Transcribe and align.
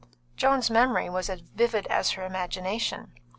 Joan's 0.35 0.71
memory 0.71 1.11
was 1.11 1.29
as 1.29 1.41
vivid 1.41 1.85
as 1.85 2.13
her 2.13 2.25
imagination. 2.25 3.11